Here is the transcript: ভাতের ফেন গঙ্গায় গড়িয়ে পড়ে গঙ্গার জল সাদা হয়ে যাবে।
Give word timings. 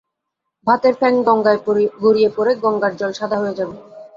ভাতের 0.67 0.93
ফেন 0.99 1.15
গঙ্গায় 1.27 1.59
গড়িয়ে 2.03 2.29
পড়ে 2.35 2.51
গঙ্গার 2.63 2.93
জল 2.99 3.11
সাদা 3.19 3.37
হয়ে 3.41 3.57
যাবে। 3.59 3.75